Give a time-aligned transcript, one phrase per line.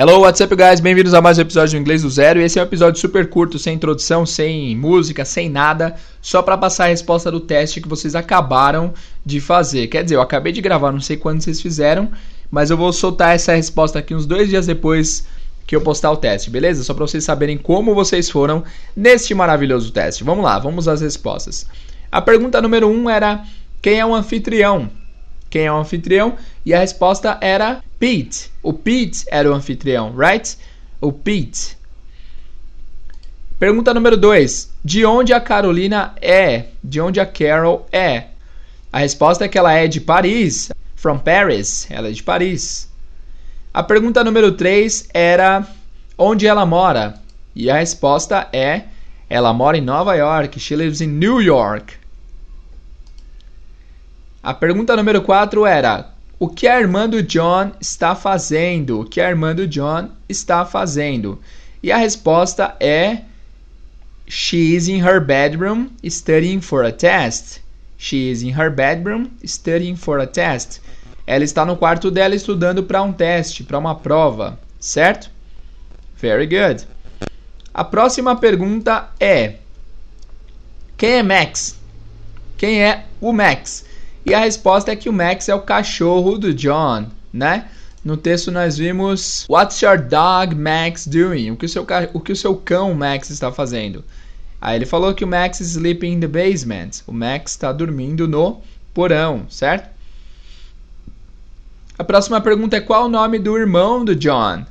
[0.00, 0.80] Hello, what's up, guys?
[0.80, 2.40] Bem-vindos a mais um episódio do Inglês do Zero.
[2.40, 6.84] Esse é um episódio super curto, sem introdução, sem música, sem nada, só para passar
[6.84, 8.94] a resposta do teste que vocês acabaram
[9.26, 9.88] de fazer.
[9.88, 12.10] Quer dizer, eu acabei de gravar, não sei quando vocês fizeram,
[12.50, 15.26] mas eu vou soltar essa resposta aqui uns dois dias depois
[15.66, 16.82] que eu postar o teste, beleza?
[16.82, 18.64] Só para vocês saberem como vocês foram
[18.96, 20.24] neste maravilhoso teste.
[20.24, 21.66] Vamos lá, vamos às respostas.
[22.10, 23.44] A pergunta número 1 um era:
[23.82, 24.88] quem é o anfitrião?
[25.50, 26.36] Quem é o anfitrião?
[26.64, 28.50] E a resposta era Pete.
[28.62, 30.56] O Pete era o anfitrião, right?
[31.00, 31.76] O Pete.
[33.58, 34.70] Pergunta número 2.
[34.82, 36.66] De onde a Carolina é?
[36.82, 38.28] De onde a Carol é?
[38.92, 40.70] A resposta é que ela é de Paris.
[40.96, 41.86] From Paris.
[41.90, 42.88] Ela é de Paris.
[43.72, 45.66] A pergunta número 3 era
[46.16, 47.20] onde ela mora?
[47.54, 48.84] E a resposta é
[49.28, 50.58] ela mora em Nova York.
[50.58, 51.99] She lives in New York.
[54.42, 59.00] A pergunta número 4 era: O que a irmã do John está fazendo?
[59.00, 61.38] O que a irmã do John está fazendo?
[61.82, 63.24] E a resposta é:
[64.26, 67.60] She is in her bedroom studying for a test.
[67.98, 70.80] She is in her bedroom studying for a test.
[71.26, 75.30] Ela está no quarto dela estudando para um teste, para uma prova, certo?
[76.16, 76.86] Very good.
[77.74, 79.56] A próxima pergunta é:
[80.96, 81.78] Quem é Max?
[82.56, 83.89] Quem é o Max?
[84.24, 87.68] E a resposta é que o Max é o cachorro do John, né?
[88.04, 91.50] No texto nós vimos What's your dog Max doing?
[91.50, 94.04] O que o seu, o que o seu cão Max está fazendo?
[94.60, 97.02] Aí ele falou que o Max is sleeping in the basement.
[97.06, 98.60] O Max está dormindo no
[98.92, 99.88] porão, certo?
[101.98, 104.64] A próxima pergunta é qual o nome do irmão do John?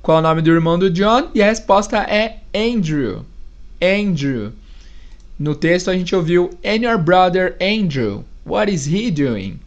[0.00, 1.30] Qual o nome do irmão do John?
[1.34, 3.24] E a resposta é Andrew.
[3.82, 4.52] Andrew.
[5.38, 9.58] No texto a gente ouviu And your brother Andrew, what is he doing?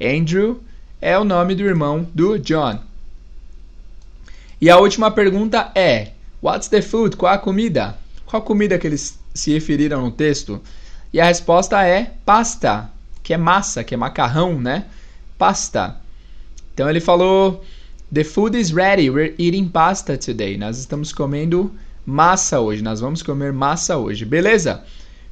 [0.00, 0.60] Andrew
[1.00, 2.78] é o nome do irmão do John.
[4.60, 7.16] E a última pergunta é: What's the food?
[7.16, 7.96] Qual a comida?
[8.26, 10.60] Qual a comida que eles se referiram no texto?
[11.12, 12.90] E a resposta é pasta,
[13.22, 14.84] que é massa, que é macarrão, né?
[15.36, 15.96] Pasta.
[16.74, 17.64] Então ele falou:
[18.12, 19.10] The food is ready.
[19.10, 20.56] We're eating pasta today.
[20.56, 21.72] Nós estamos comendo
[22.06, 22.82] massa hoje.
[22.82, 24.24] Nós vamos comer massa hoje.
[24.24, 24.84] Beleza?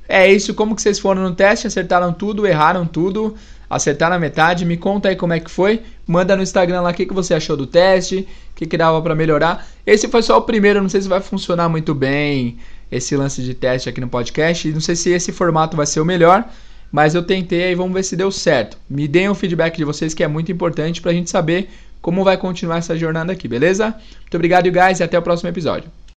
[0.09, 1.67] É isso, como que vocês foram no teste?
[1.67, 3.35] Acertaram tudo, erraram tudo,
[3.69, 4.65] acertaram a metade?
[4.65, 5.83] Me conta aí como é que foi.
[6.07, 9.01] Manda no Instagram lá o que, que você achou do teste, o que, que dava
[9.03, 9.67] para melhorar.
[9.85, 12.59] Esse foi só o primeiro, não sei se vai funcionar muito bem
[12.91, 14.71] esse lance de teste aqui no podcast.
[14.73, 16.45] Não sei se esse formato vai ser o melhor,
[16.93, 18.79] mas eu tentei e vamos ver se deu certo.
[18.89, 21.69] Me deem o feedback de vocês que é muito importante pra gente saber
[22.01, 23.89] como vai continuar essa jornada aqui, beleza?
[24.21, 25.91] Muito obrigado, guys, e até o próximo episódio.